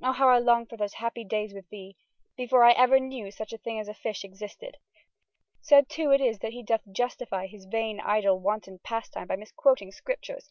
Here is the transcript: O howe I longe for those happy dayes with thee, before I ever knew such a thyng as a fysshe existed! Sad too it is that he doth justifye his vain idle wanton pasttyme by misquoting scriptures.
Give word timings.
O 0.00 0.12
howe 0.12 0.30
I 0.30 0.38
longe 0.38 0.70
for 0.70 0.78
those 0.78 0.94
happy 0.94 1.22
dayes 1.22 1.52
with 1.52 1.68
thee, 1.68 1.98
before 2.34 2.64
I 2.64 2.72
ever 2.72 2.98
knew 2.98 3.30
such 3.30 3.52
a 3.52 3.58
thyng 3.58 3.78
as 3.78 3.88
a 3.88 3.92
fysshe 3.92 4.24
existed! 4.24 4.78
Sad 5.60 5.90
too 5.90 6.10
it 6.12 6.20
is 6.22 6.38
that 6.38 6.54
he 6.54 6.62
doth 6.62 6.86
justifye 6.90 7.46
his 7.46 7.66
vain 7.66 8.00
idle 8.00 8.40
wanton 8.40 8.78
pasttyme 8.78 9.28
by 9.28 9.36
misquoting 9.36 9.92
scriptures. 9.92 10.48